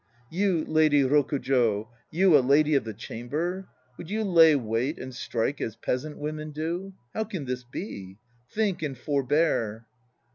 [0.31, 3.67] You, Lady Rokujo, you a Lady of the Chamber!
[3.99, 6.93] Would you lay wait and strike as peasant women do?
[7.11, 8.17] 1 How can this be?
[8.49, 9.85] Think and forbear!